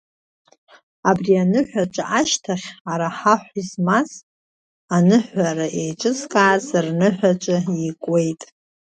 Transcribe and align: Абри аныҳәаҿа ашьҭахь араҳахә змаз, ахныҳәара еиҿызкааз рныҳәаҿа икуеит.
Абри 1.09 1.33
аныҳәаҿа 1.43 2.03
ашьҭахь 2.19 2.67
араҳахә 2.91 3.51
змаз, 3.69 4.09
ахныҳәара 4.95 5.67
еиҿызкааз 5.81 6.65
рныҳәаҿа 6.85 7.57
икуеит. 7.89 8.41